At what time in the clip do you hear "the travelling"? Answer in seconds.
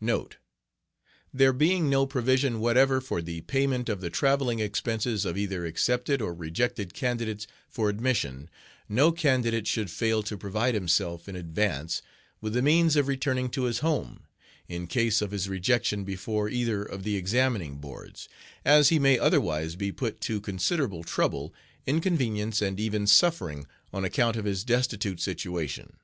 4.00-4.58